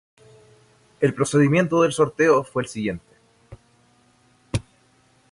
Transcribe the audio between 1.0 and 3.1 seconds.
procedimiento del sorteo fue el siguiente.